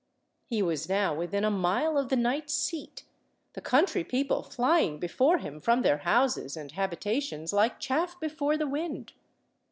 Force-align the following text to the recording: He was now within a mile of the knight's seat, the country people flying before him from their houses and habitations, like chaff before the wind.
He 0.47 0.63
was 0.63 0.89
now 0.89 1.13
within 1.13 1.43
a 1.45 1.51
mile 1.51 1.95
of 1.95 2.09
the 2.09 2.15
knight's 2.15 2.55
seat, 2.55 3.03
the 3.53 3.61
country 3.61 4.03
people 4.03 4.41
flying 4.41 4.97
before 4.97 5.37
him 5.37 5.59
from 5.59 5.83
their 5.83 5.99
houses 5.99 6.57
and 6.57 6.71
habitations, 6.71 7.53
like 7.53 7.79
chaff 7.79 8.19
before 8.19 8.57
the 8.57 8.65
wind. 8.65 9.13